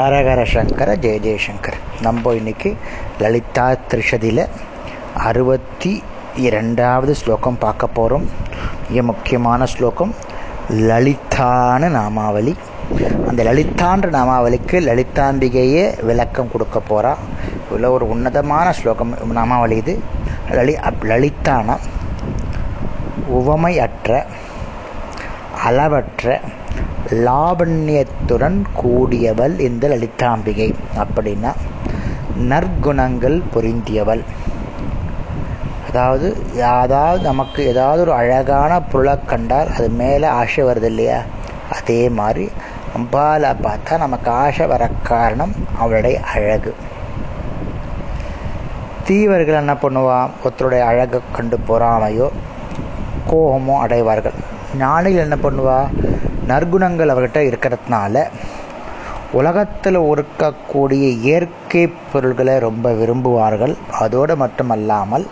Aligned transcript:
ஹரஹர 0.00 0.52
சங்கர 0.52 0.96
ஜெய 0.96 1.18
ஜெயசங்கர் 1.26 1.78
நம்ம 2.00 2.34
இன்னைக்கு 2.34 2.76
லலிதா 3.18 3.74
திரிஷதியில் 3.88 4.48
அறுபத்தி 5.14 6.02
இரண்டாவது 6.36 7.14
ஸ்லோகம் 7.14 7.58
பார்க்க 7.58 7.86
போகிறோம் 7.86 8.24
மிக 8.88 9.02
முக்கியமான 9.02 9.66
ஸ்லோகம் 9.66 10.14
லலிதான 10.70 11.88
நாமாவளி. 11.88 12.56
அந்த 13.28 13.44
லலிதான்ற 13.44 14.08
நாமாவளிக்கு 14.10 14.80
லலிதாம்பிகையே 14.80 16.04
விளக்கம் 16.04 16.52
கொடுக்க 16.52 16.80
போகிறா 16.88 17.14
இவ்வளோ 17.70 17.90
ஒரு 17.90 18.08
உன்னதமான 18.08 18.72
ஸ்லோகம் 18.72 19.32
நாமாவளி 19.32 19.76
இது. 19.76 20.02
லலி 20.50 20.76
லலிதான? 21.02 21.78
உவமையற்ற 23.28 24.24
அளவற்ற 25.64 26.40
லாவண்யத்துடன் 27.08 28.62
கூடியவள் 28.82 29.58
இந்த 29.58 29.88
லலிதாம்பிகை. 29.88 30.74
அப்படின்னா 30.96 31.52
நற்குணங்கள் 32.38 33.42
பொருந்தியவள். 33.54 34.22
அதாவது 35.88 36.46
அதாவது 36.62 37.24
நமக்கு 37.24 37.66
ஏதாவது 37.66 38.00
ஒரு 38.00 38.12
அழகான 38.12 38.80
பொருளை 38.80 39.24
கண்டால் 39.26 39.74
அது 39.74 39.88
மேலே 39.88 40.26
ஆசை 40.26 40.64
வருது 40.64 40.82
இல்லையா? 40.82 41.20
அதே 41.72 42.08
மாதிரி 42.08 42.50
அம்பாலை 42.98 43.54
பார்த்தா 43.62 43.98
நமக்கு 43.98 44.30
ஆசை 44.30 44.66
வர 44.66 44.88
காரணம் 45.02 45.52
அவளுடைய 45.78 46.20
அழகு. 46.34 46.74
தீவர்கள் 49.04 49.54
என்ன 49.54 49.74
பண்ணுவான் 49.74 50.28
ஒருத்தருடைய 50.44 50.80
அழகை 50.80 51.20
கண்டு 51.32 51.58
பொறாமையோ 51.68 52.28
கோபமோ 53.30 53.78
அடைவார்கள். 53.78 54.58
ஞானிகள் 54.78 55.22
என்ன 55.22 55.36
பண்ணுவா? 55.42 55.86
நற்குணங்கள் 56.48 57.12
அவர்கிட்ட 57.12 57.40
இருக்கிறதுனால 57.50 58.24
உலகத்தில் 59.32 59.98
இருக்கக்கூடிய 59.98 61.04
இயற்கை 61.20 61.92
பொருள்களை 62.12 62.58
ரொம்ப 62.58 62.92
விரும்புவார்கள். 62.92 63.76
அதோடு 63.90 64.36
மட்டுமல்லாமல் 64.36 65.26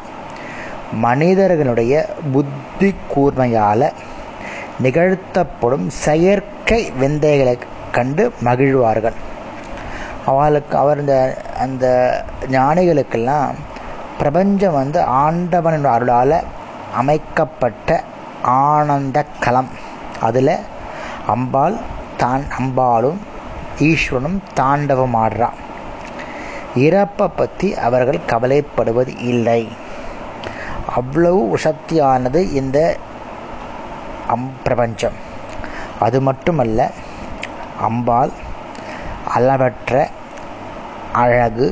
மனிதர்களுடைய 0.93 2.09
புத்தி 2.33 2.95
கூர்மையால் 3.15 3.93
நிகழ்த்தப்படும் 4.83 5.87
செயற்கை 5.89 6.91
விந்தைகளை 6.99 7.59
கண்டு 7.93 8.33
மகிழ்வார்கள். 8.45 9.15
அவளுக்கு 10.27 10.79
அவர் 10.79 11.01
இந்த 11.01 11.37
அந்த 11.59 11.87
ஞானிகளுக்கெல்லாம் 12.51 13.51
பிரபஞ்சம் 14.19 14.73
வந்து 14.73 15.03
ஆண்டவனின் 15.03 15.85
அருளால் 15.85 16.37
அமைக்கப்பட்ட 16.95 18.03
ஆனந்த 18.57 19.19
களம் 19.41 19.71
அதில் 20.21 20.55
அம்பாள் 21.27 21.77
தான் 22.23 22.45
அம்பாளும் 22.59 23.19
ஈஸ்வரனும் 23.87 24.39
தாண்டவம் 24.61 25.17
ஆடுறான் 25.25 25.59
இறப்பை 26.85 27.27
பற்றி 27.37 27.69
அவர்கள் 27.87 28.27
கவலைப்படுவது 28.27 29.13
இல்லை. 29.33 29.63
அவ்வளவு 30.97 31.41
உசக்தியானது 31.57 32.41
இந்த 32.61 32.79
அம் 34.35 34.51
பிரபஞ்சம். 34.65 35.19
அது 36.01 36.19
மட்டுமல்ல 36.21 36.81
அம்பாள் 37.87 38.33
அளவற்ற 39.35 39.93
அழகு 41.13 41.67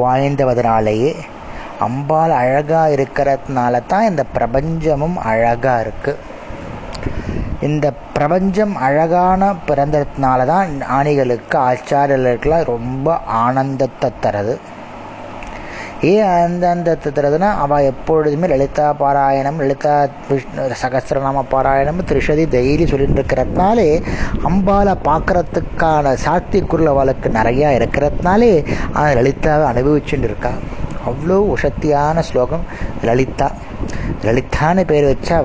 வாய்ந்தவதனாலேயே 0.00 1.12
அம்பாள் 1.86 2.34
அழகாக 2.42 2.94
இருக்கிறதுனால 2.96 3.80
தான் 3.92 4.08
இந்த 4.10 4.24
பிரபஞ்சமும் 4.36 5.16
அழகாக 5.32 5.80
இருக்குது 5.84 6.30
இந்த 7.68 7.86
பிரபஞ்சம் 8.16 8.74
அழகான 8.86 9.42
பிறந்ததுனால 9.66 10.46
தான் 10.50 10.70
ஞானிகளுக்கு 10.84 11.56
ஆச்சாரியர்களுக்கெல்லாம் 11.70 12.70
ரொம்ப 12.72 13.06
ஆனந்தத்தை 13.42 14.08
தருது. 14.24 14.54
ஏன் 16.10 16.28
ஆனந்தத்தை 16.30 17.08
தருதுன்னா 17.16 17.48
அவள் 17.64 17.88
எப்பொழுதுமே 17.90 18.46
லலிதா 18.52 18.86
பாராயணம் 19.00 19.60
லலிதா 19.62 19.92
விஷ்ணு 20.30 20.62
சகசிரநாம 20.80 21.44
பாராயணம் 21.52 22.00
திரிஷதி 22.10 22.44
தைரி 22.54 22.86
சொல்லிட்டு 22.92 23.18
இருக்கிறதுனாலே 23.20 23.88
அம்பாலை 24.50 24.94
பார்க்கறதுக்கான 25.08 26.14
சாத்தியக்குரல் 26.24 26.92
அவளுக்கு 26.94 27.30
நிறையா 27.38 27.70
இருக்கிறதுனாலே 27.78 28.52
அந்த 28.98 29.10
லலிதாவை 29.20 29.66
அனுபவிச்சுட்டு 29.72 30.28
இருக்கா. 30.30 30.52
அவ்வளோ 31.08 31.38
உசத்தியான 31.54 32.22
ஸ்லோகம் 32.28 32.64
லலிதா. 33.08 33.48
லலிதான்னு 34.26 34.82
பேர் 34.90 35.06
வச்சா 35.10 35.36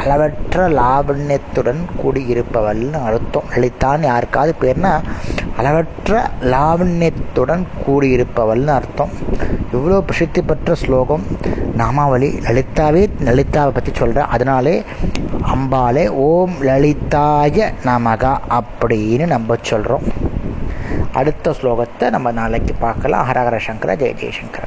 அளவற்ற 0.00 0.64
லாவண்யத்துடன் 0.78 1.80
கூடியிருப்பவள்னு 2.00 2.98
அர்த்தம். 3.08 3.48
லலிதான்னு 3.54 4.06
யாருக்காவது 4.12 4.52
பேர்னா 4.62 4.92
அளவற்ற 5.60 6.22
லாவண்யத்துடன் 6.54 7.64
கூடியிருப்பவள்னு 7.84 8.72
அர்த்தம். 8.78 9.12
இவ்வளோ 9.74 9.98
பிரசித்தி 10.08 10.42
பெற்ற 10.42 10.74
ஸ்லோகம் 10.82 11.24
நாமாவளி. 11.80 12.30
லலிதாவே 12.46 13.02
லலிதாவை 13.28 13.72
பற்றி 13.78 13.92
சொல்கிறேன் 14.00 14.32
அதனாலே 14.36 14.76
அம்பாலே 15.54 16.04
ஓம் 16.28 16.56
லலிதாய 16.68 17.68
நமகா 17.90 18.32
அப்படின்னு 18.58 19.26
நம்ம 19.34 19.56
சொல்கிறோம் 19.72 20.06
அடுத்த 21.18 21.50
ஸ்லோகத்தை 21.58 22.06
நம்ம 22.14 22.28
நாளைக்கு 22.38 22.72
பார்க்கலாம். 22.86 23.26
ஹரஹர 23.28 23.56
சங்கர 23.66 23.90
ஜெய 24.00 24.14
ஜெயசங்கர 24.22 24.64